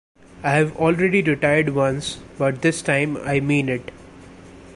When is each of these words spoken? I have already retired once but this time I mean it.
I 0.41 0.53
have 0.53 0.75
already 0.77 1.21
retired 1.21 1.69
once 1.75 2.17
but 2.39 2.63
this 2.63 2.81
time 2.81 3.17
I 3.17 3.39
mean 3.39 3.69
it. 3.69 3.91